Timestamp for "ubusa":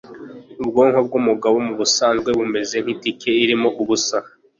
3.81-4.17